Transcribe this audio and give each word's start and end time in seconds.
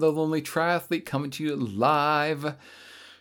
the 0.00 0.10
Lonely 0.10 0.40
Triathlete, 0.40 1.04
coming 1.04 1.30
to 1.32 1.44
you 1.44 1.54
live 1.54 2.56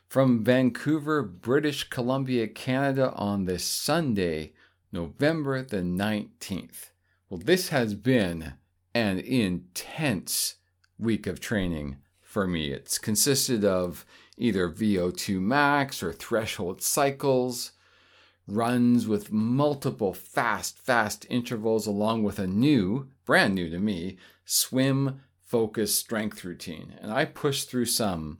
from 0.07 0.43
Vancouver, 0.43 1.21
British 1.21 1.89
Columbia, 1.89 2.47
Canada, 2.47 3.11
on 3.15 3.45
this 3.45 3.65
Sunday, 3.65 4.53
November 4.91 5.61
the 5.61 5.81
19th. 5.81 6.91
Well, 7.29 7.41
this 7.43 7.69
has 7.69 7.93
been 7.93 8.53
an 8.95 9.19
intense 9.19 10.55
week 10.97 11.27
of 11.27 11.39
training 11.39 11.97
for 12.21 12.47
me. 12.47 12.71
It's 12.71 12.97
consisted 12.97 13.65
of 13.65 14.05
either 14.37 14.69
VO2 14.69 15.39
max 15.41 16.01
or 16.01 16.13
threshold 16.13 16.81
cycles 16.81 17.73
runs 18.47 19.05
with 19.05 19.31
multiple 19.31 20.13
fast, 20.13 20.79
fast 20.79 21.25
intervals, 21.29 21.85
along 21.85 22.23
with 22.23 22.39
a 22.39 22.47
new, 22.47 23.09
brand 23.25 23.53
new 23.53 23.69
to 23.69 23.79
me, 23.79 24.17
swim 24.45 25.21
focused 25.49 25.97
strength 25.97 26.45
routine. 26.45 26.93
And 27.01 27.11
I 27.11 27.25
pushed 27.25 27.69
through 27.69 27.85
some 27.85 28.37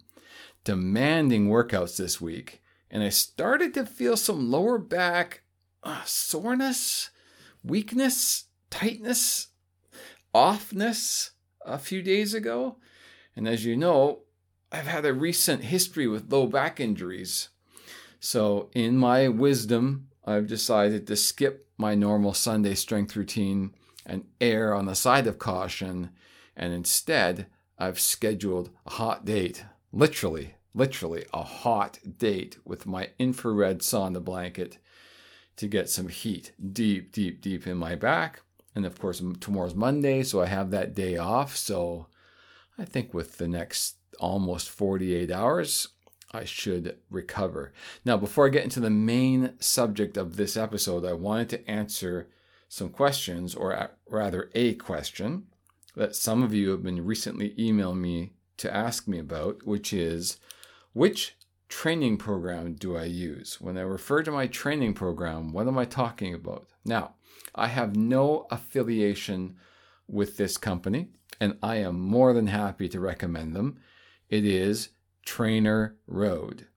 demanding 0.63 1.49
workouts 1.49 1.97
this 1.97 2.21
week, 2.21 2.61
and 2.91 3.01
I 3.03 3.09
started 3.09 3.73
to 3.73 3.85
feel 3.85 4.15
some 4.15 4.51
lower 4.51 4.77
back 4.77 5.41
uh, 5.83 6.03
soreness, 6.05 7.09
weakness, 7.63 8.45
tightness, 8.69 9.47
offness 10.35 11.31
a 11.65 11.79
few 11.79 12.01
days 12.01 12.33
ago. 12.33 12.77
And 13.35 13.47
as 13.47 13.65
you 13.65 13.75
know, 13.75 14.19
I've 14.71 14.87
had 14.87 15.05
a 15.05 15.13
recent 15.13 15.63
history 15.63 16.07
with 16.07 16.31
low 16.31 16.45
back 16.45 16.79
injuries. 16.79 17.49
So, 18.19 18.69
in 18.73 18.97
my 18.97 19.29
wisdom, 19.29 20.09
I've 20.25 20.47
decided 20.47 21.07
to 21.07 21.15
skip 21.15 21.67
my 21.77 21.95
normal 21.95 22.33
Sunday 22.33 22.75
strength 22.75 23.15
routine 23.15 23.73
and 24.05 24.25
err 24.41 24.73
on 24.73 24.85
the 24.85 24.95
side 24.95 25.25
of 25.25 25.39
caution. 25.39 26.11
And 26.59 26.73
instead, 26.73 27.47
I've 27.79 28.01
scheduled 28.01 28.69
a 28.85 28.91
hot 28.91 29.23
date, 29.23 29.63
literally, 29.93 30.55
literally 30.73 31.23
a 31.33 31.41
hot 31.41 31.99
date 32.17 32.57
with 32.65 32.85
my 32.85 33.11
infrared 33.17 33.79
sauna 33.79 34.21
blanket 34.21 34.77
to 35.55 35.67
get 35.67 35.89
some 35.89 36.09
heat 36.09 36.51
deep, 36.73 37.13
deep, 37.13 37.41
deep 37.41 37.65
in 37.65 37.77
my 37.77 37.95
back. 37.95 38.41
And 38.75 38.85
of 38.85 38.99
course, 38.99 39.23
tomorrow's 39.39 39.73
Monday, 39.73 40.21
so 40.21 40.41
I 40.41 40.47
have 40.47 40.69
that 40.71 40.93
day 40.93 41.15
off. 41.15 41.55
So 41.55 42.07
I 42.77 42.83
think 42.83 43.13
with 43.13 43.37
the 43.37 43.47
next 43.47 43.95
almost 44.19 44.69
48 44.69 45.31
hours, 45.31 45.87
I 46.33 46.43
should 46.43 46.97
recover. 47.09 47.71
Now, 48.03 48.17
before 48.17 48.45
I 48.45 48.49
get 48.49 48.65
into 48.65 48.81
the 48.81 48.89
main 48.89 49.53
subject 49.59 50.17
of 50.17 50.35
this 50.35 50.57
episode, 50.57 51.05
I 51.05 51.13
wanted 51.13 51.49
to 51.49 51.69
answer 51.69 52.27
some 52.67 52.89
questions, 52.89 53.55
or 53.55 53.91
rather, 54.09 54.51
a 54.53 54.75
question 54.75 55.47
that 55.95 56.15
some 56.15 56.43
of 56.43 56.53
you 56.53 56.69
have 56.71 56.83
been 56.83 57.05
recently 57.05 57.53
emailing 57.57 58.01
me 58.01 58.33
to 58.57 58.73
ask 58.73 59.07
me 59.07 59.19
about, 59.19 59.65
which 59.65 59.93
is 59.93 60.37
which 60.93 61.35
training 61.67 62.17
program 62.17 62.73
do 62.73 62.95
I 62.95 63.03
use? 63.05 63.61
When 63.61 63.77
I 63.77 63.81
refer 63.81 64.23
to 64.23 64.31
my 64.31 64.47
training 64.47 64.93
program, 64.93 65.53
what 65.53 65.67
am 65.67 65.77
I 65.77 65.85
talking 65.85 66.33
about? 66.33 66.67
Now, 66.83 67.15
I 67.53 67.67
have 67.67 67.95
no 67.95 68.47
affiliation 68.51 69.55
with 70.07 70.37
this 70.37 70.57
company, 70.57 71.09
and 71.39 71.57
I 71.61 71.77
am 71.77 71.99
more 71.99 72.33
than 72.33 72.47
happy 72.47 72.89
to 72.89 72.99
recommend 72.99 73.55
them. 73.55 73.79
It 74.29 74.45
is 74.45 74.89
Trainer 75.25 75.95
Road. 76.07 76.67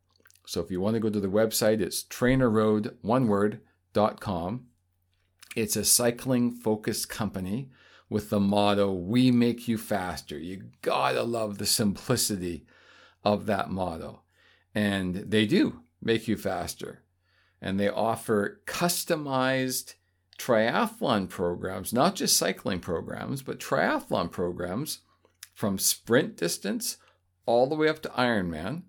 So 0.46 0.60
if 0.60 0.70
you 0.70 0.80
want 0.80 0.94
to 0.94 1.00
go 1.00 1.10
to 1.10 1.20
the 1.20 1.28
website, 1.28 1.80
it's 1.80 2.02
trainerroad, 2.02 2.94
one 3.00 3.28
word, 3.28 3.60
dot 3.92 4.20
com. 4.20 4.66
It's 5.56 5.76
a 5.76 5.84
cycling 5.84 6.50
focused 6.52 7.08
company 7.08 7.70
with 8.12 8.30
the 8.30 8.40
motto, 8.40 8.92
We 8.92 9.30
make 9.30 9.66
you 9.66 9.78
faster. 9.78 10.38
You 10.38 10.64
gotta 10.82 11.22
love 11.22 11.58
the 11.58 11.66
simplicity 11.66 12.66
of 13.24 13.46
that 13.46 13.70
motto. 13.70 14.22
And 14.74 15.16
they 15.16 15.46
do 15.46 15.80
make 16.00 16.28
you 16.28 16.36
faster. 16.36 17.02
And 17.60 17.78
they 17.78 17.88
offer 17.88 18.60
customized 18.66 19.94
triathlon 20.38 21.28
programs, 21.28 21.92
not 21.92 22.16
just 22.16 22.36
cycling 22.36 22.80
programs, 22.80 23.42
but 23.42 23.60
triathlon 23.60 24.30
programs 24.30 25.00
from 25.54 25.78
sprint 25.78 26.36
distance 26.36 26.96
all 27.46 27.68
the 27.68 27.76
way 27.76 27.88
up 27.88 28.02
to 28.02 28.08
Ironman. 28.10 28.82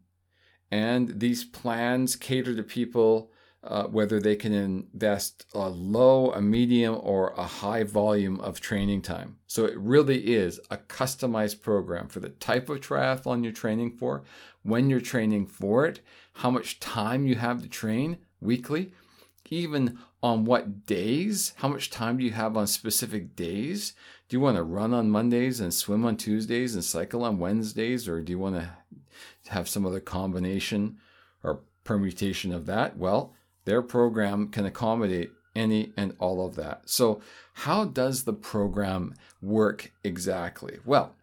And 0.72 1.19
these 1.19 1.44
plans 1.44 2.16
cater 2.16 2.56
to 2.56 2.63
people 2.63 3.31
uh, 3.63 3.84
whether 3.85 4.19
they 4.19 4.35
can 4.35 4.53
invest 4.53 5.46
a 5.53 5.69
low, 5.69 6.31
a 6.34 6.41
medium, 6.41 7.00
or 7.01 7.29
a 7.38 7.44
high 7.44 7.84
volume 7.84 8.40
of 8.41 8.59
training 8.59 9.01
time. 9.01 9.38
So 9.47 9.66
it 9.66 9.78
really 9.78 10.34
is 10.34 10.59
a 10.69 10.78
customized 10.78 11.62
program 11.62 12.09
for 12.09 12.19
the 12.19 12.29
type 12.29 12.69
of 12.69 12.81
triathlon 12.81 13.44
you're 13.44 13.53
training 13.53 13.91
for, 13.91 14.24
when 14.63 14.90
you're 14.90 15.01
training 15.01 15.47
for 15.47 15.85
it, 15.85 16.01
how 16.34 16.50
much 16.50 16.79
time 16.79 17.25
you 17.25 17.35
have 17.35 17.62
to 17.62 17.69
train 17.69 18.18
weekly, 18.41 18.91
even 19.50 19.97
on 20.22 20.45
what 20.45 20.85
days, 20.85 21.53
how 21.57 21.68
much 21.68 21.90
time 21.90 22.18
do 22.18 22.24
you 22.24 22.31
have 22.31 22.57
on 22.57 22.66
specific 22.68 23.35
days? 23.35 23.94
Do 24.28 24.35
you 24.35 24.41
want 24.41 24.57
to 24.57 24.63
run 24.63 24.94
on 24.94 25.09
Mondays 25.09 25.59
and 25.59 25.74
swim 25.74 26.06
on 26.06 26.18
Tuesdays 26.18 26.75
and 26.75 26.84
cycle 26.84 27.24
on 27.24 27.40
Wednesdays, 27.40 28.07
or 28.07 28.22
do 28.22 28.31
you 28.31 28.40
want 28.40 28.56
to 28.56 28.69
have 29.50 29.69
some 29.69 29.85
other 29.85 30.00
combination 30.00 30.97
or 31.44 31.62
permutation 31.84 32.53
of 32.53 32.66
that? 32.66 32.97
Well, 32.97 33.34
their 33.66 33.81
program 33.81 34.50
can 34.50 34.66
accommodate 34.66 35.31
any 35.56 35.94
and 35.96 36.16
all 36.19 36.46
of 36.46 36.56
that. 36.56 36.90
So, 36.90 37.22
how 37.53 37.85
does 37.85 38.24
the 38.24 38.34
program 38.34 39.13
work 39.41 39.91
exactly? 40.03 40.79
Well, 40.85 41.16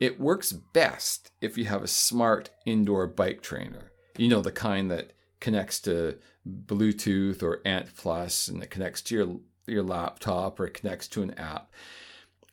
it 0.00 0.20
works 0.20 0.52
best 0.52 1.30
if 1.40 1.56
you 1.58 1.66
have 1.66 1.82
a 1.82 1.88
smart 1.88 2.50
indoor 2.64 3.06
bike 3.06 3.42
trainer. 3.42 3.92
You 4.16 4.28
know, 4.28 4.40
the 4.40 4.52
kind 4.52 4.90
that 4.90 5.12
connects 5.40 5.80
to 5.80 6.18
Bluetooth 6.46 7.42
or 7.42 7.60
Ant 7.64 7.94
Plus 7.96 8.48
and 8.48 8.62
it 8.62 8.70
connects 8.70 9.02
to 9.02 9.14
your 9.14 9.36
your 9.66 9.82
laptop 9.82 10.60
or 10.60 10.66
it 10.66 10.74
connects 10.74 11.08
to 11.08 11.22
an 11.22 11.32
app. 11.32 11.70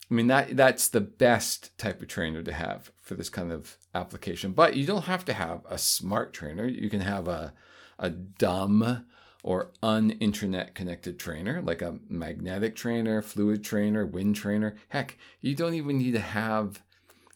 I 0.09 0.13
mean 0.13 0.27
that 0.27 0.57
that's 0.57 0.89
the 0.89 1.01
best 1.01 1.77
type 1.77 2.01
of 2.01 2.07
trainer 2.07 2.44
to 2.44 2.51
have 2.51 2.91
for 3.01 3.15
this 3.15 3.29
kind 3.29 3.51
of 3.51 3.77
application. 3.95 4.51
But 4.51 4.75
you 4.75 4.85
don't 4.85 5.05
have 5.05 5.25
to 5.25 5.33
have 5.33 5.61
a 5.69 5.77
smart 5.77 6.33
trainer. 6.33 6.67
You 6.67 6.89
can 6.89 7.01
have 7.01 7.27
a 7.27 7.53
a 8.00 8.09
dumb 8.09 9.05
or 9.43 9.71
un-internet 9.83 10.73
connected 10.73 11.19
trainer 11.19 11.61
like 11.61 11.81
a 11.81 11.99
magnetic 12.09 12.75
trainer, 12.75 13.21
fluid 13.21 13.63
trainer, 13.63 14.05
wind 14.05 14.35
trainer. 14.35 14.75
Heck, 14.87 15.17
you 15.41 15.53
don't 15.53 15.73
even 15.73 15.97
need 15.97 16.13
to 16.13 16.19
have 16.19 16.81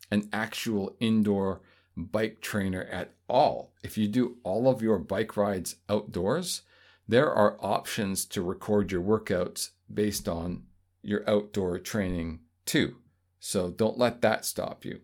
an 0.09 0.29
actual 0.31 0.95
indoor 1.01 1.61
bike 1.97 2.39
trainer 2.39 2.83
at 2.83 3.13
all. 3.27 3.73
If 3.83 3.97
you 3.97 4.07
do 4.07 4.37
all 4.43 4.69
of 4.69 4.81
your 4.81 4.97
bike 4.97 5.35
rides 5.35 5.75
outdoors, 5.89 6.61
there 7.07 7.31
are 7.31 7.57
options 7.61 8.25
to 8.25 8.41
record 8.41 8.91
your 8.91 9.01
workouts 9.01 9.71
based 9.93 10.29
on 10.29 10.63
your 11.01 11.29
outdoor 11.29 11.77
training 11.79 12.39
too. 12.65 12.97
So 13.39 13.69
don't 13.69 13.97
let 13.97 14.21
that 14.21 14.45
stop 14.45 14.85
you. 14.85 15.01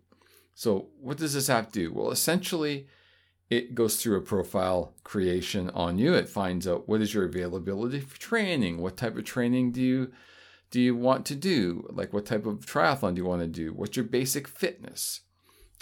So, 0.56 0.90
what 1.00 1.18
does 1.18 1.34
this 1.34 1.50
app 1.50 1.72
do? 1.72 1.92
Well, 1.92 2.12
essentially, 2.12 2.88
it 3.50 3.76
goes 3.76 3.98
through 3.98 4.18
a 4.18 4.22
profile 4.22 4.94
creation 5.04 5.70
on 5.72 5.98
you. 5.98 6.14
It 6.14 6.30
finds 6.30 6.68
out 6.68 6.88
what 6.88 7.02
is 7.02 7.14
your 7.14 7.26
availability 7.26 8.00
for 8.00 8.20
training, 8.20 8.80
what 8.80 8.98
type 8.98 9.18
of 9.18 9.26
training 9.26 9.72
do 9.72 9.82
you 9.82 10.12
do 10.72 10.82
you 10.82 10.96
want 10.96 11.28
to 11.28 11.36
do, 11.36 11.88
like 11.92 12.14
what 12.14 12.26
type 12.26 12.48
of 12.48 12.66
triathlon 12.66 13.14
do 13.14 13.22
you 13.22 13.28
want 13.28 13.42
to 13.42 13.48
do, 13.48 13.74
what's 13.74 13.96
your 13.96 14.06
basic 14.06 14.48
fitness. 14.48 15.22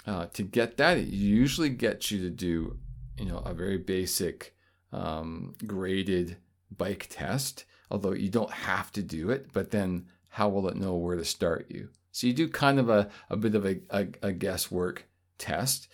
Uh, 0.06 0.26
to 0.34 0.42
get 0.42 0.76
that, 0.76 0.98
it 0.98 1.08
usually 1.08 1.70
gets 1.70 2.10
you 2.10 2.18
to 2.18 2.28
do, 2.28 2.76
you 3.16 3.24
know, 3.24 3.38
a 3.38 3.54
very 3.54 3.78
basic 3.78 4.54
um, 4.92 5.54
graded 5.66 6.36
bike 6.76 7.06
test. 7.08 7.64
Although 7.90 8.12
you 8.12 8.28
don't 8.28 8.50
have 8.50 8.92
to 8.92 9.02
do 9.02 9.30
it, 9.30 9.46
but 9.54 9.70
then 9.70 10.06
how 10.28 10.50
will 10.50 10.68
it 10.68 10.76
know 10.76 10.94
where 10.94 11.16
to 11.16 11.24
start 11.24 11.66
you? 11.70 11.88
So 12.10 12.26
you 12.26 12.34
do 12.34 12.48
kind 12.48 12.78
of 12.78 12.90
a, 12.90 13.08
a 13.30 13.36
bit 13.36 13.54
of 13.54 13.64
a, 13.64 13.80
a, 13.90 14.08
a 14.22 14.32
guesswork 14.32 15.06
test 15.38 15.88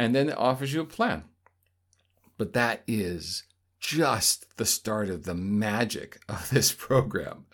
and 0.00 0.14
then 0.14 0.30
it 0.30 0.38
offers 0.38 0.72
you 0.72 0.80
a 0.80 0.86
plan. 0.86 1.24
But 2.38 2.54
that 2.54 2.82
is 2.86 3.42
just 3.78 4.56
the 4.56 4.64
start 4.64 5.10
of 5.10 5.24
the 5.24 5.34
magic 5.34 6.22
of 6.28 6.48
this 6.48 6.72
program. 6.72 7.44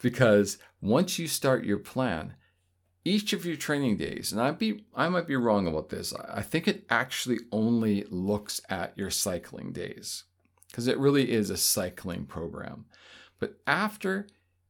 Because 0.00 0.56
once 0.80 1.18
you 1.18 1.26
start 1.26 1.64
your 1.64 1.78
plan, 1.78 2.34
each 3.04 3.32
of 3.32 3.44
your 3.44 3.56
training 3.56 3.96
days, 3.96 4.30
and 4.30 4.40
I 4.40 4.52
be 4.52 4.84
I 4.94 5.08
might 5.08 5.26
be 5.26 5.34
wrong 5.34 5.66
about 5.66 5.88
this. 5.88 6.14
I 6.14 6.42
think 6.42 6.68
it 6.68 6.86
actually 6.90 7.40
only 7.50 8.04
looks 8.08 8.60
at 8.70 8.96
your 8.96 9.10
cycling 9.10 9.72
days 9.72 10.24
because 10.68 10.86
it 10.86 10.96
really 10.96 11.32
is 11.32 11.50
a 11.50 11.56
cycling 11.56 12.24
program. 12.24 12.84
But 13.40 13.56
after 13.66 14.28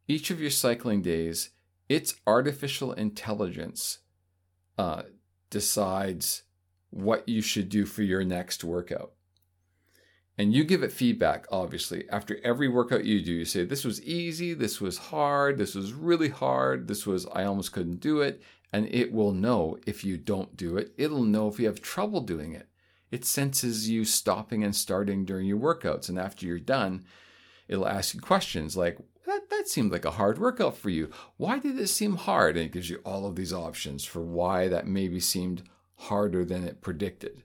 each 0.08 0.30
of 0.30 0.40
your 0.40 0.50
cycling 0.50 1.02
days, 1.02 1.50
its 1.86 2.14
artificial 2.26 2.92
intelligence 2.94 3.98
uh, 4.78 5.02
decides 5.50 6.43
what 6.94 7.28
you 7.28 7.42
should 7.42 7.68
do 7.68 7.84
for 7.84 8.02
your 8.02 8.24
next 8.24 8.62
workout. 8.62 9.12
And 10.38 10.52
you 10.52 10.64
give 10.64 10.82
it 10.82 10.92
feedback, 10.92 11.46
obviously. 11.50 12.08
After 12.08 12.38
every 12.42 12.68
workout 12.68 13.04
you 13.04 13.20
do, 13.22 13.32
you 13.32 13.44
say, 13.44 13.64
This 13.64 13.84
was 13.84 14.02
easy, 14.02 14.54
this 14.54 14.80
was 14.80 14.98
hard, 14.98 15.58
this 15.58 15.74
was 15.74 15.92
really 15.92 16.28
hard, 16.28 16.88
this 16.88 17.06
was, 17.06 17.26
I 17.32 17.44
almost 17.44 17.72
couldn't 17.72 18.00
do 18.00 18.20
it. 18.20 18.42
and 18.72 18.88
it 18.92 19.12
will 19.12 19.30
know 19.30 19.78
if 19.86 20.02
you 20.04 20.16
don't 20.16 20.56
do 20.56 20.76
it. 20.76 20.92
It'll 20.98 21.22
know 21.22 21.46
if 21.46 21.60
you 21.60 21.66
have 21.66 21.80
trouble 21.80 22.20
doing 22.20 22.54
it. 22.54 22.68
It 23.12 23.24
senses 23.24 23.88
you 23.88 24.04
stopping 24.04 24.64
and 24.64 24.74
starting 24.74 25.24
during 25.24 25.46
your 25.46 25.60
workouts. 25.60 26.08
And 26.08 26.18
after 26.18 26.44
you're 26.44 26.58
done, 26.58 27.04
it'll 27.68 27.86
ask 27.86 28.14
you 28.14 28.20
questions 28.20 28.76
like, 28.76 28.98
that, 29.26 29.48
that 29.50 29.68
seemed 29.68 29.92
like 29.92 30.04
a 30.04 30.10
hard 30.10 30.38
workout 30.38 30.76
for 30.76 30.90
you. 30.90 31.10
Why 31.36 31.60
did 31.60 31.78
it 31.78 31.86
seem 31.86 32.16
hard? 32.16 32.56
And 32.56 32.66
it 32.66 32.72
gives 32.72 32.90
you 32.90 33.00
all 33.04 33.26
of 33.26 33.36
these 33.36 33.52
options 33.52 34.04
for 34.04 34.22
why 34.22 34.66
that 34.66 34.88
maybe 34.88 35.20
seemed 35.20 35.62
harder 35.96 36.44
than 36.44 36.64
it 36.64 36.80
predicted. 36.80 37.42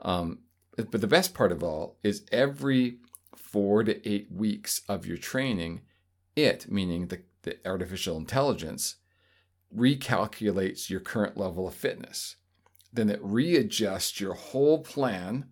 Um, 0.00 0.40
but 0.76 1.00
the 1.00 1.06
best 1.06 1.34
part 1.34 1.52
of 1.52 1.62
all 1.62 1.98
is 2.02 2.24
every 2.32 2.98
four 3.36 3.82
to 3.84 4.08
eight 4.08 4.28
weeks 4.30 4.82
of 4.88 5.06
your 5.06 5.16
training, 5.16 5.82
it, 6.36 6.70
meaning 6.70 7.08
the, 7.08 7.22
the 7.42 7.58
artificial 7.66 8.16
intelligence, 8.16 8.96
recalculates 9.76 10.88
your 10.88 11.00
current 11.00 11.36
level 11.36 11.68
of 11.68 11.74
fitness. 11.74 12.36
Then 12.92 13.08
it 13.08 13.20
readjusts 13.22 14.20
your 14.20 14.34
whole 14.34 14.82
plan 14.82 15.46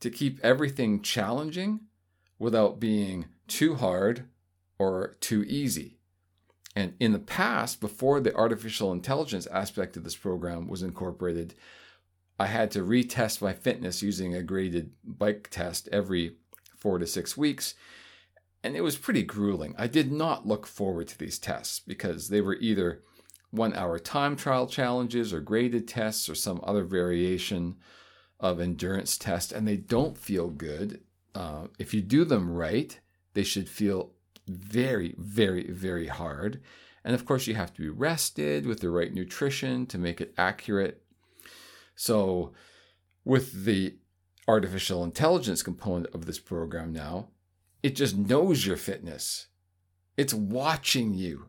to 0.00 0.10
keep 0.10 0.40
everything 0.42 1.02
challenging 1.02 1.80
without 2.38 2.80
being 2.80 3.26
too 3.46 3.76
hard 3.76 4.28
or 4.78 5.16
too 5.20 5.44
easy. 5.44 5.98
And 6.76 6.94
in 6.98 7.12
the 7.12 7.18
past, 7.18 7.80
before 7.80 8.20
the 8.20 8.34
artificial 8.34 8.92
intelligence 8.92 9.46
aspect 9.46 9.96
of 9.96 10.04
this 10.04 10.16
program 10.16 10.66
was 10.66 10.82
incorporated, 10.82 11.54
I 12.38 12.46
had 12.46 12.70
to 12.72 12.84
retest 12.84 13.40
my 13.40 13.52
fitness 13.52 14.02
using 14.02 14.34
a 14.34 14.42
graded 14.42 14.90
bike 15.04 15.48
test 15.50 15.88
every 15.92 16.36
four 16.76 16.98
to 16.98 17.06
six 17.06 17.36
weeks. 17.36 17.74
And 18.64 18.74
it 18.74 18.80
was 18.80 18.96
pretty 18.96 19.22
grueling. 19.22 19.74
I 19.78 19.86
did 19.86 20.10
not 20.10 20.46
look 20.46 20.66
forward 20.66 21.08
to 21.08 21.18
these 21.18 21.38
tests 21.38 21.78
because 21.78 22.28
they 22.28 22.40
were 22.40 22.56
either 22.56 23.02
one 23.50 23.74
hour 23.74 23.98
time 23.98 24.34
trial 24.34 24.66
challenges 24.66 25.32
or 25.32 25.40
graded 25.40 25.86
tests 25.86 26.28
or 26.28 26.34
some 26.34 26.60
other 26.64 26.82
variation 26.82 27.76
of 28.40 28.60
endurance 28.60 29.16
test, 29.16 29.52
and 29.52 29.66
they 29.66 29.76
don't 29.76 30.18
feel 30.18 30.48
good. 30.50 31.00
Uh, 31.34 31.68
if 31.78 31.94
you 31.94 32.02
do 32.02 32.24
them 32.24 32.50
right, 32.50 32.98
they 33.34 33.44
should 33.44 33.68
feel 33.68 34.10
very, 34.46 35.14
very, 35.18 35.70
very 35.70 36.08
hard. 36.08 36.60
And 37.04 37.14
of 37.14 37.24
course, 37.24 37.46
you 37.46 37.54
have 37.54 37.72
to 37.74 37.82
be 37.82 37.88
rested 37.88 38.66
with 38.66 38.80
the 38.80 38.90
right 38.90 39.12
nutrition 39.12 39.86
to 39.86 39.98
make 39.98 40.20
it 40.20 40.34
accurate. 40.38 41.02
So, 41.94 42.52
with 43.24 43.64
the 43.64 43.96
artificial 44.46 45.04
intelligence 45.04 45.62
component 45.62 46.14
of 46.14 46.26
this 46.26 46.38
program 46.38 46.92
now, 46.92 47.28
it 47.82 47.96
just 47.96 48.16
knows 48.16 48.66
your 48.66 48.76
fitness. 48.76 49.46
It's 50.16 50.34
watching 50.34 51.14
you. 51.14 51.48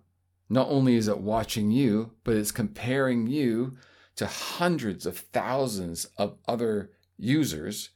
Not 0.49 0.69
only 0.69 0.95
is 0.95 1.07
it 1.07 1.19
watching 1.19 1.71
you, 1.71 2.11
but 2.23 2.35
it's 2.35 2.51
comparing 2.51 3.27
you 3.27 3.77
to 4.15 4.27
hundreds 4.27 5.05
of 5.05 5.17
thousands 5.17 6.05
of 6.17 6.37
other 6.47 6.91
users 7.17 7.89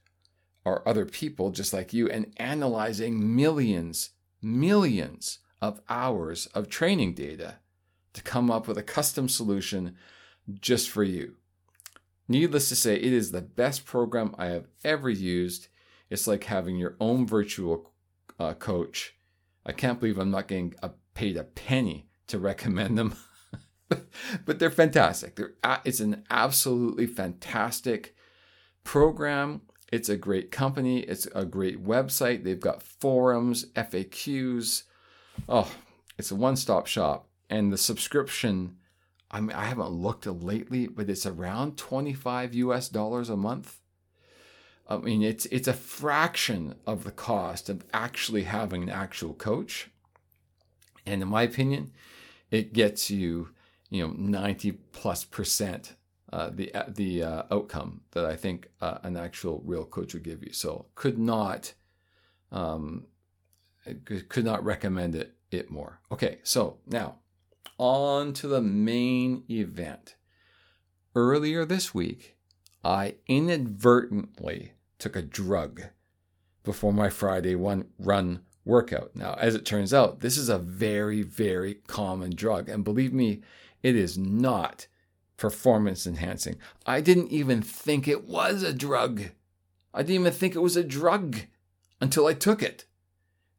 or 0.65 0.87
other 0.87 1.05
people 1.05 1.51
just 1.51 1.73
like 1.73 1.93
you 1.93 2.09
and 2.09 2.33
analyzing 2.37 3.35
millions, 3.35 4.11
millions 4.41 5.39
of 5.61 5.81
hours 5.89 6.47
of 6.47 6.69
training 6.69 7.13
data 7.13 7.55
to 8.13 8.23
come 8.23 8.49
up 8.49 8.67
with 8.67 8.77
a 8.77 8.83
custom 8.83 9.29
solution 9.29 9.95
just 10.59 10.89
for 10.89 11.03
you. 11.03 11.35
Needless 12.27 12.69
to 12.69 12.75
say, 12.75 12.95
it 12.95 13.13
is 13.13 13.31
the 13.31 13.41
best 13.41 13.85
program 13.85 14.35
I 14.37 14.47
have 14.47 14.67
ever 14.83 15.09
used. 15.09 15.67
It's 16.09 16.27
like 16.27 16.43
having 16.45 16.77
your 16.77 16.95
own 16.99 17.25
virtual 17.25 17.91
uh, 18.39 18.53
coach. 18.53 19.15
I 19.65 19.71
can't 19.71 19.99
believe 19.99 20.17
I'm 20.17 20.31
not 20.31 20.47
getting 20.47 20.75
a, 20.81 20.91
paid 21.13 21.37
a 21.37 21.43
penny 21.43 22.07
to 22.27 22.39
recommend 22.39 22.97
them, 22.97 23.15
but 24.45 24.59
they're 24.59 24.69
fantastic. 24.69 25.35
They're, 25.35 25.53
it's 25.83 25.99
an 25.99 26.23
absolutely 26.29 27.07
fantastic 27.07 28.15
program. 28.83 29.61
It's 29.91 30.09
a 30.09 30.17
great 30.17 30.51
company. 30.51 30.99
It's 30.99 31.27
a 31.33 31.45
great 31.45 31.83
website. 31.83 32.43
They've 32.43 32.59
got 32.59 32.83
forums, 32.83 33.65
FAQs. 33.75 34.83
Oh, 35.47 35.71
it's 36.17 36.31
a 36.31 36.35
one 36.35 36.55
stop 36.55 36.87
shop. 36.87 37.27
And 37.49 37.73
the 37.73 37.77
subscription 37.77 38.77
I 39.31 39.41
mean, 39.41 39.51
I 39.51 39.65
haven't 39.65 39.89
looked 39.89 40.25
lately, 40.25 40.87
but 40.87 41.09
it's 41.09 41.25
around 41.25 41.77
25 41.77 42.55
US 42.55 42.89
dollars 42.89 43.29
a 43.29 43.37
month. 43.37 43.79
I 44.87 44.97
mean, 44.97 45.21
it's 45.21 45.45
it's 45.47 45.67
a 45.67 45.73
fraction 45.73 46.75
of 46.87 47.03
the 47.03 47.11
cost 47.11 47.69
of 47.69 47.83
actually 47.93 48.43
having 48.43 48.83
an 48.83 48.89
actual 48.89 49.33
coach. 49.33 49.91
And 51.05 51.21
in 51.21 51.27
my 51.27 51.43
opinion, 51.43 51.91
it 52.49 52.73
gets 52.73 53.11
you, 53.11 53.49
you 53.89 54.07
know, 54.07 54.13
90 54.17 54.71
plus 54.91 55.23
percent 55.25 55.93
uh, 56.31 56.49
the 56.53 56.73
uh, 56.73 56.85
the 56.87 57.23
uh, 57.23 57.43
outcome 57.51 58.01
that 58.11 58.25
I 58.25 58.35
think 58.35 58.69
uh, 58.81 58.99
an 59.03 59.17
actual 59.17 59.61
real 59.65 59.85
coach 59.85 60.13
would 60.13 60.23
give 60.23 60.43
you. 60.43 60.53
So 60.53 60.87
could 60.95 61.17
not 61.17 61.73
um, 62.51 63.05
could 64.05 64.45
not 64.45 64.63
recommend 64.63 65.15
it 65.15 65.35
it 65.51 65.71
more. 65.71 66.01
Okay, 66.11 66.39
so 66.43 66.77
now 66.85 67.15
on 67.77 68.33
to 68.33 68.47
the 68.47 68.61
main 68.61 69.43
event. 69.49 70.15
Earlier 71.15 71.65
this 71.65 71.93
week, 71.93 72.37
I 72.83 73.15
inadvertently 73.27 74.73
took 74.99 75.15
a 75.15 75.21
drug 75.21 75.81
before 76.63 76.93
my 76.93 77.09
Friday 77.09 77.55
one 77.55 77.87
run 77.97 78.41
workout. 78.63 79.15
Now, 79.15 79.33
as 79.39 79.55
it 79.55 79.65
turns 79.65 79.93
out, 79.93 80.19
this 80.19 80.37
is 80.37 80.49
a 80.49 80.59
very, 80.59 81.23
very 81.23 81.75
common 81.87 82.35
drug. 82.35 82.69
And 82.69 82.83
believe 82.83 83.13
me, 83.13 83.41
it 83.81 83.95
is 83.95 84.17
not 84.17 84.87
performance 85.39 86.05
enhancing. 86.05 86.57
I 86.85 87.01
didn't 87.01 87.31
even 87.31 87.61
think 87.61 88.07
it 88.07 88.25
was 88.25 88.61
a 88.61 88.73
drug. 88.73 89.31
I 89.93 90.03
didn't 90.03 90.21
even 90.21 90.33
think 90.33 90.55
it 90.55 90.59
was 90.59 90.77
a 90.77 90.83
drug 90.83 91.37
until 91.99 92.27
I 92.27 92.33
took 92.33 92.61
it. 92.61 92.85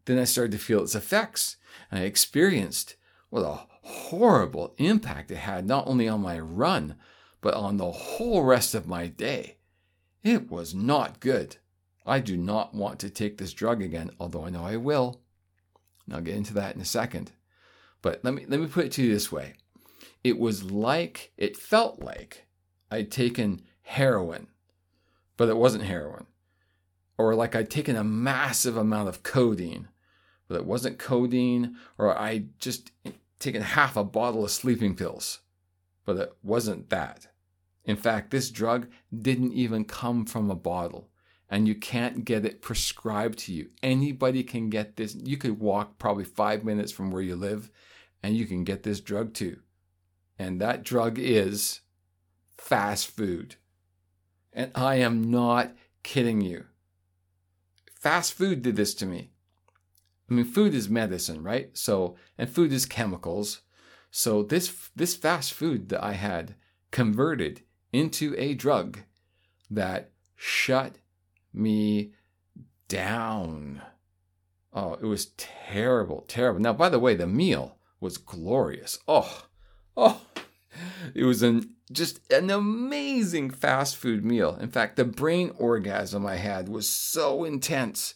Then 0.05 0.19
I 0.19 0.25
started 0.25 0.53
to 0.53 0.59
feel 0.59 0.82
its 0.82 0.94
effects. 0.94 1.56
And 1.91 2.00
I 2.00 2.05
experienced 2.05 2.97
what 3.31 3.43
a 3.43 3.67
horrible 3.82 4.75
impact 4.79 5.31
it 5.31 5.38
had 5.38 5.67
not 5.67 5.87
only 5.87 6.09
on 6.09 6.21
my 6.21 6.38
run, 6.38 6.97
but 7.41 7.55
on 7.55 7.77
the 7.77 7.91
whole 7.91 8.43
rest 8.43 8.75
of 8.75 8.87
my 8.87 9.06
day. 9.06 9.56
It 10.23 10.50
was 10.50 10.75
not 10.75 11.21
good. 11.21 11.56
I 12.06 12.21
do 12.21 12.37
not 12.37 12.75
want 12.75 12.99
to 13.00 13.11
take 13.11 13.38
this 13.38 13.53
drug 13.53 13.82
again, 13.82 14.11
although 14.21 14.44
I 14.44 14.50
know 14.50 14.65
I 14.65 14.77
will. 14.77 15.21
And 16.06 16.15
I'll 16.15 16.22
get 16.22 16.37
into 16.37 16.55
that 16.55 16.75
in 16.75 16.81
a 16.81 16.87
second. 16.87 17.32
But 18.03 18.20
let 18.25 18.34
me 18.34 18.46
let 18.49 18.60
me 18.60 18.67
put 18.67 18.87
it 18.87 18.93
to 18.93 19.03
you 19.03 19.13
this 19.13 19.31
way. 19.31 19.55
It 20.22 20.39
was 20.39 20.65
like 20.65 21.32
it 21.36 21.56
felt 21.56 22.00
like 22.00 22.46
I'd 22.91 23.10
taken 23.10 23.62
heroin, 23.82 24.48
but 25.36 25.48
it 25.48 25.56
wasn't 25.56 25.84
heroin. 25.84 26.27
Or 27.17 27.34
like 27.34 27.55
I'd 27.55 27.70
taken 27.70 27.96
a 27.96 28.05
massive 28.05 28.77
amount 28.77 29.08
of 29.08 29.22
codeine, 29.22 29.89
but 30.48 30.56
it 30.56 30.67
wasn't 30.67 30.98
codeine, 30.98 31.77
or 31.98 32.19
I'd 32.19 32.58
just 32.58 32.93
taken 33.39 33.62
half 33.62 33.96
a 33.96 34.05
bottle 34.05 34.44
of 34.44 34.50
sleeping 34.50 34.94
pills, 34.94 35.41
but 36.05 36.17
it 36.17 36.36
wasn't 36.43 36.91
that. 36.91 37.29
In 37.84 37.96
fact, 37.96 38.31
this 38.31 38.50
drug 38.50 38.89
didn't 39.17 39.53
even 39.53 39.84
come 39.84 40.27
from 40.27 40.50
a 40.50 40.55
bottle, 40.55 41.08
and 41.48 41.67
you 41.67 41.74
can't 41.74 42.24
get 42.24 42.44
it 42.44 42.62
prescribed 42.62 43.39
to 43.41 43.53
you. 43.53 43.70
Anybody 43.82 44.43
can 44.43 44.70
get 44.70 44.96
this. 44.96 45.15
You 45.15 45.36
could 45.36 45.58
walk 45.58 45.98
probably 45.98 46.24
five 46.24 46.65
minutes 46.65 46.93
from 46.93 47.10
where 47.10 47.22
you 47.22 47.36
live, 47.36 47.70
and 48.22 48.36
you 48.36 48.46
can 48.46 48.65
get 48.65 48.82
this 48.82 49.00
drug 49.00 49.32
too. 49.34 49.60
And 50.41 50.59
that 50.63 50.82
drug 50.82 51.19
is 51.19 51.81
fast 52.56 53.09
food. 53.09 53.56
And 54.55 54.70
I 54.75 54.94
am 54.94 55.31
not 55.31 55.77
kidding 56.03 56.41
you. 56.41 56.65
Fast 57.94 58.32
food 58.32 58.63
did 58.63 58.75
this 58.75 58.94
to 58.94 59.06
me. 59.06 59.32
I 60.31 60.32
mean, 60.32 60.47
food 60.47 60.73
is 60.73 60.89
medicine, 60.89 61.43
right? 61.43 61.77
So, 61.77 62.17
and 62.39 62.49
food 62.49 62.73
is 62.73 62.87
chemicals. 62.87 63.61
So 64.11 64.43
this 64.43 64.89
this 64.97 65.15
fast 65.15 65.53
food 65.53 65.91
that 65.91 66.03
I 66.03 66.15
had 66.15 66.55
converted 66.91 67.61
into 67.93 68.35
a 68.39 68.55
drug 68.55 69.01
that 69.70 70.11
shut 70.37 70.97
me 71.53 72.15
down. 72.89 73.82
Oh, 74.73 74.94
it 74.94 75.05
was 75.05 75.32
terrible, 75.37 76.25
terrible. 76.29 76.61
Now, 76.61 76.73
by 76.73 76.89
the 76.89 76.99
way, 76.99 77.15
the 77.15 77.27
meal 77.27 77.77
was 78.01 78.17
glorious. 78.17 78.99
Oh, 79.06 79.49
oh, 79.99 80.23
it 81.15 81.24
was 81.24 81.43
an 81.43 81.74
just 81.93 82.20
an 82.32 82.50
amazing 82.50 83.50
fast 83.50 83.96
food 83.96 84.24
meal. 84.24 84.56
In 84.60 84.70
fact, 84.70 84.96
the 84.96 85.05
brain 85.05 85.53
orgasm 85.58 86.24
I 86.24 86.36
had 86.36 86.69
was 86.69 86.89
so 86.89 87.44
intense 87.44 88.15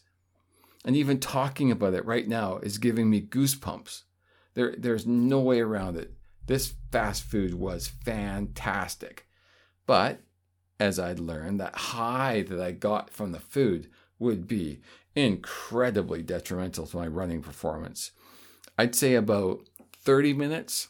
and 0.84 0.94
even 0.94 1.18
talking 1.18 1.70
about 1.70 1.94
it 1.94 2.04
right 2.04 2.28
now 2.28 2.58
is 2.58 2.78
giving 2.78 3.08
me 3.08 3.20
goosebumps. 3.20 4.02
There, 4.54 4.74
there's 4.76 5.06
no 5.06 5.40
way 5.40 5.60
around 5.60 5.96
it. 5.96 6.12
This 6.46 6.74
fast 6.92 7.24
food 7.24 7.54
was 7.54 7.88
fantastic. 7.88 9.26
But 9.86 10.20
as 10.78 10.98
I'd 10.98 11.18
learned, 11.18 11.58
that 11.60 11.74
high 11.74 12.42
that 12.42 12.60
I 12.60 12.72
got 12.72 13.10
from 13.10 13.32
the 13.32 13.40
food 13.40 13.88
would 14.18 14.46
be 14.46 14.80
incredibly 15.16 16.22
detrimental 16.22 16.86
to 16.86 16.96
my 16.96 17.06
running 17.06 17.40
performance. 17.40 18.12
I'd 18.76 18.94
say 18.94 19.14
about 19.14 19.60
30 19.96 20.34
minutes 20.34 20.88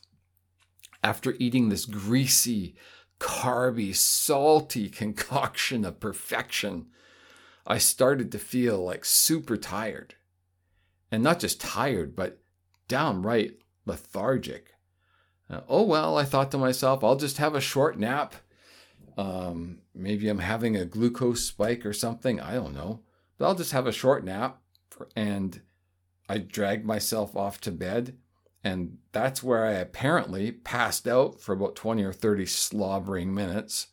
after 1.05 1.35
eating 1.39 1.69
this 1.69 1.85
greasy, 1.85 2.75
carby, 3.21 3.95
salty 3.95 4.89
concoction 5.03 5.85
of 5.85 6.01
perfection, 6.01 6.87
I 7.67 7.79
started 7.79 8.33
to 8.33 8.39
feel 8.39 8.83
like 8.83 9.05
super 9.05 9.57
tired. 9.57 10.15
And 11.13 11.23
not 11.23 11.39
just 11.39 11.61
tired, 11.61 12.17
but 12.17 12.39
downright 12.89 13.59
lethargic. 13.87 14.75
Uh, 15.49 15.61
oh, 15.69 15.83
well, 15.83 16.17
I 16.17 16.25
thought 16.25 16.51
to 16.53 16.59
myself, 16.59 17.05
I'll 17.05 17.17
just 17.17 17.37
have 17.37 17.55
a 17.55 17.61
short 17.61 17.99
nap. 17.99 18.35
Um, 19.17 19.83
maybe 19.95 20.29
I'm 20.29 20.39
having 20.39 20.75
a 20.75 20.87
glucose 20.87 21.45
spike 21.45 21.85
or 21.85 21.93
something. 21.93 22.41
I 22.41 22.55
don't 22.55 22.75
know. 22.75 23.01
But 23.37 23.47
I'll 23.47 23.55
just 23.55 23.73
have 23.73 23.87
a 23.87 23.93
short 23.93 24.25
nap. 24.25 24.61
And 25.15 25.61
I 26.29 26.39
dragged 26.39 26.87
myself 26.87 27.37
off 27.37 27.61
to 27.61 27.71
bed. 27.71 28.17
And 28.65 28.97
that's 29.13 29.43
where 29.43 29.67
I 29.67 29.73
apparently 29.73 30.51
passed 30.51 31.07
out 31.07 31.39
for 31.39 31.53
about 31.53 31.77
20 31.77 32.03
or 32.03 32.15
30 32.15 32.47
slobbering 32.47 33.35
minutes. 33.35 33.89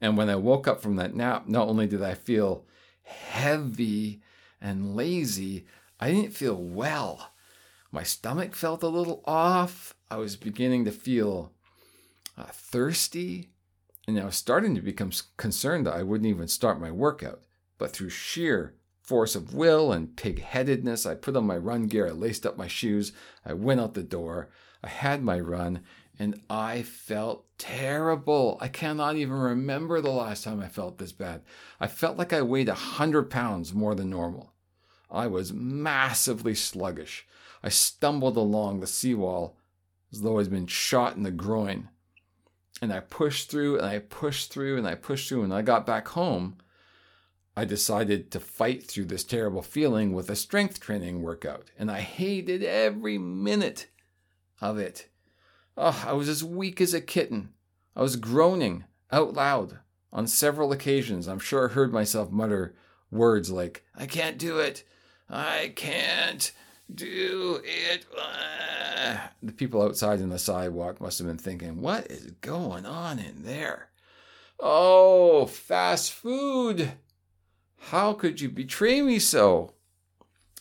And 0.00 0.16
when 0.16 0.30
I 0.30 0.36
woke 0.36 0.66
up 0.66 0.80
from 0.80 0.96
that 0.96 1.14
nap, 1.14 1.46
not 1.46 1.68
only 1.68 1.86
did 1.86 2.02
I 2.02 2.14
feel 2.14 2.64
heavy 3.02 4.22
and 4.62 4.96
lazy, 4.96 5.66
I 6.00 6.10
didn't 6.10 6.32
feel 6.32 6.56
well. 6.56 7.32
My 7.92 8.02
stomach 8.02 8.54
felt 8.54 8.82
a 8.82 8.88
little 8.88 9.22
off. 9.26 9.94
I 10.10 10.16
was 10.16 10.36
beginning 10.36 10.86
to 10.86 10.90
feel 10.90 11.52
uh, 12.36 12.44
thirsty. 12.44 13.50
And 14.08 14.18
I 14.18 14.24
was 14.24 14.36
starting 14.36 14.74
to 14.74 14.80
become 14.80 15.12
concerned 15.36 15.86
that 15.86 15.94
I 15.94 16.02
wouldn't 16.02 16.30
even 16.30 16.48
start 16.48 16.80
my 16.80 16.90
workout. 16.90 17.42
But 17.76 17.92
through 17.92 18.10
sheer 18.10 18.74
force 19.06 19.34
of 19.34 19.54
will 19.54 19.92
and 19.92 20.16
pig 20.16 20.42
headedness, 20.42 21.06
I 21.06 21.14
put 21.14 21.36
on 21.36 21.46
my 21.46 21.56
run 21.56 21.86
gear, 21.86 22.08
I 22.08 22.10
laced 22.10 22.44
up 22.44 22.58
my 22.58 22.66
shoes, 22.66 23.12
I 23.44 23.54
went 23.54 23.80
out 23.80 23.94
the 23.94 24.02
door, 24.02 24.50
I 24.82 24.88
had 24.88 25.22
my 25.22 25.40
run, 25.40 25.80
and 26.18 26.40
I 26.50 26.82
felt 26.82 27.46
terrible. 27.58 28.58
I 28.60 28.68
cannot 28.68 29.16
even 29.16 29.36
remember 29.36 30.00
the 30.00 30.10
last 30.10 30.44
time 30.44 30.60
I 30.60 30.68
felt 30.68 30.98
this 30.98 31.12
bad. 31.12 31.42
I 31.78 31.86
felt 31.86 32.16
like 32.16 32.32
I 32.32 32.42
weighed 32.42 32.68
a 32.68 32.74
hundred 32.74 33.30
pounds 33.30 33.72
more 33.72 33.94
than 33.94 34.10
normal. 34.10 34.52
I 35.10 35.26
was 35.26 35.52
massively 35.52 36.54
sluggish. 36.54 37.26
I 37.62 37.68
stumbled 37.68 38.36
along 38.36 38.80
the 38.80 38.86
seawall 38.86 39.56
as 40.12 40.22
though 40.22 40.38
I'd 40.38 40.50
been 40.50 40.66
shot 40.66 41.16
in 41.16 41.22
the 41.22 41.30
groin. 41.30 41.90
And 42.82 42.92
I 42.92 43.00
pushed 43.00 43.50
through 43.50 43.78
and 43.78 43.86
I 43.86 43.98
pushed 43.98 44.52
through 44.52 44.76
and 44.76 44.86
I 44.86 44.94
pushed 44.94 45.28
through. 45.28 45.44
And 45.44 45.54
I 45.54 45.62
got 45.62 45.86
back 45.86 46.08
home. 46.08 46.58
I 47.58 47.64
decided 47.64 48.30
to 48.30 48.40
fight 48.40 48.84
through 48.84 49.06
this 49.06 49.24
terrible 49.24 49.62
feeling 49.62 50.12
with 50.12 50.28
a 50.28 50.36
strength 50.36 50.78
training 50.78 51.22
workout. 51.22 51.70
And 51.78 51.90
I 51.90 52.00
hated 52.00 52.62
every 52.62 53.16
minute 53.16 53.86
of 54.60 54.76
it. 54.78 55.08
Oh, 55.76 56.04
I 56.06 56.12
was 56.12 56.28
as 56.28 56.44
weak 56.44 56.82
as 56.82 56.92
a 56.92 57.00
kitten. 57.00 57.50
I 57.94 58.02
was 58.02 58.16
groaning 58.16 58.84
out 59.10 59.32
loud 59.32 59.78
on 60.12 60.26
several 60.26 60.70
occasions. 60.70 61.26
I'm 61.26 61.38
sure 61.38 61.70
I 61.70 61.72
heard 61.72 61.94
myself 61.94 62.30
mutter 62.30 62.74
words 63.10 63.50
like, 63.50 63.84
I 63.94 64.04
can't 64.04 64.36
do 64.36 64.58
it. 64.58 64.84
I 65.30 65.72
can't 65.74 66.52
do 66.94 67.62
it. 67.64 68.04
Ah. 68.18 69.30
The 69.42 69.52
people 69.52 69.80
outside 69.80 70.20
in 70.20 70.28
the 70.28 70.38
sidewalk 70.38 71.00
must 71.00 71.18
have 71.18 71.26
been 71.26 71.38
thinking, 71.38 71.80
what 71.80 72.10
is 72.10 72.32
going 72.42 72.84
on 72.84 73.18
in 73.18 73.44
there? 73.44 73.88
Oh, 74.60 75.46
fast 75.46 76.12
food. 76.12 76.92
How 77.78 78.12
could 78.12 78.40
you 78.40 78.48
betray 78.48 79.00
me 79.02 79.18
so? 79.18 79.74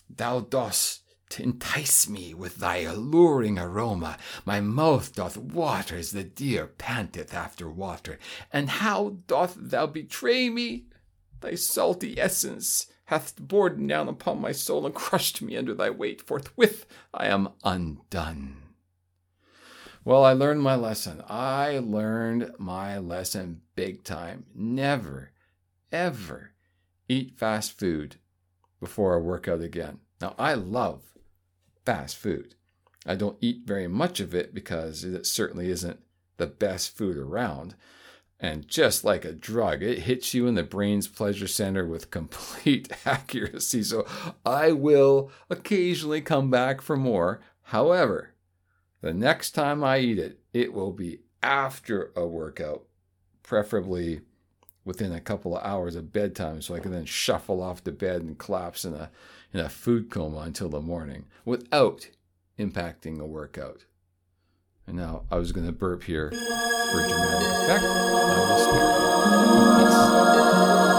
Thou 0.10 0.42
dost 0.42 1.02
entice 1.40 2.08
me 2.08 2.34
with 2.34 2.58
thy 2.58 2.78
alluring 2.78 3.60
aroma. 3.60 4.18
My 4.46 4.62
mouth 4.62 5.14
doth 5.16 5.38
water 5.38 5.98
as 5.98 6.12
the 6.12 6.24
deer 6.24 6.68
panteth 6.68 7.34
after 7.34 7.70
water. 7.70 8.20
And 8.54 8.70
how 8.70 9.18
doth 9.28 9.56
thou 9.58 9.88
betray 9.88 10.50
me? 10.50 10.86
Thy 11.42 11.56
salty 11.56 12.20
essence 12.20 12.88
hath 13.06 13.36
borne 13.38 13.88
down 13.88 14.08
upon 14.08 14.42
my 14.42 14.52
soul 14.52 14.86
and 14.86 14.96
crushed 14.96 15.42
me 15.42 15.58
under 15.58 15.74
thy 15.74 15.90
weight. 15.90 16.22
Forthwith 16.22 16.86
I 17.14 17.28
am 17.28 17.50
undone. 17.64 18.58
Well, 20.04 20.24
I 20.24 20.34
learned 20.34 20.62
my 20.62 20.76
lesson. 20.76 21.24
I 21.28 21.80
learned 21.80 22.52
my 22.60 23.00
lesson 23.00 23.62
big 23.76 24.04
time. 24.04 24.46
Never, 24.54 25.32
ever 25.92 26.55
eat 27.08 27.38
fast 27.38 27.78
food 27.78 28.18
before 28.80 29.16
I 29.16 29.20
work 29.20 29.48
out 29.48 29.62
again. 29.62 30.00
Now, 30.22 30.36
I 30.38 30.54
love 30.54 31.02
fast 31.86 32.18
food. 32.18 32.56
I 33.06 33.16
don't 33.16 33.38
eat 33.42 33.62
very 33.66 33.88
much 33.88 34.20
of 34.20 34.34
it 34.34 34.54
because 34.54 35.04
it 35.04 35.26
certainly 35.26 35.70
isn't 35.70 36.00
the 36.38 36.48
best 36.48 36.98
food 36.98 37.18
around. 37.18 37.76
And 38.40 38.68
just 38.68 39.04
like 39.04 39.24
a 39.24 39.32
drug, 39.32 39.82
it 39.82 40.00
hits 40.00 40.34
you 40.34 40.48
in 40.48 40.56
the 40.56 40.64
brain's 40.64 41.08
pleasure 41.08 41.48
center 41.48 41.86
with 41.86 42.12
complete 42.12 42.92
accuracy. 43.06 43.84
So 43.84 44.06
I 44.46 44.72
will 44.72 45.32
occasionally 45.50 46.22
come 46.22 46.50
back 46.50 46.82
for 46.82 46.98
more. 46.98 47.42
However, 47.64 48.32
the 49.02 49.14
next 49.14 49.52
time 49.52 49.84
I 49.84 50.00
eat 50.00 50.20
it, 50.20 50.40
it 50.54 50.74
will 50.74 50.92
be 50.92 51.20
after 51.42 52.12
a 52.16 52.26
workout, 52.26 52.84
preferably 53.44 54.22
within 54.86 55.12
a 55.12 55.20
couple 55.20 55.58
of 55.58 55.66
hours 55.66 55.96
of 55.96 56.14
bedtime 56.14 56.62
so 56.62 56.76
I 56.76 56.80
can 56.80 56.92
then 56.92 57.06
shuffle 57.06 57.62
off 57.62 57.84
to 57.84 57.92
bed 57.92 58.22
and 58.22 58.38
collapse 58.38 58.86
in 58.86 58.94
a, 58.94 59.10
in 59.52 59.60
a 59.60 59.68
food 59.68 60.10
coma 60.10 60.40
until 60.40 60.70
the 60.70 60.80
morning 60.80 61.26
without 61.44 62.08
impacting 62.58 63.20
a 63.20 63.26
workout. 63.26 63.84
And 64.88 64.96
now 64.96 65.24
I 65.32 65.38
was 65.38 65.52
going 65.52 65.66
to 65.66 65.74
burp 65.74 66.04
here 66.04 66.30
for 66.30 66.38
dramatic 66.38 67.48
effect. 67.48 67.84
I 67.84 68.40
will 68.40 68.60
spare. 68.60 69.06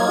Peace. 0.01 0.06